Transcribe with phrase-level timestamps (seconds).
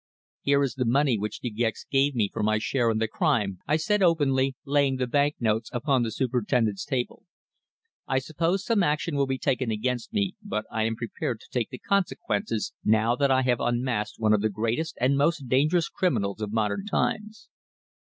[0.41, 3.59] "Here is the money which De Gex gave me for my share in the crime,"
[3.67, 7.27] I said openly, laying the bank notes upon the Superintendent's table.
[8.07, 11.69] "I suppose some action will be taken against me, but I am prepared to take
[11.69, 16.41] the consequences, now that I have unmasked one of the greatest and most dangerous criminals
[16.41, 17.47] of modern times."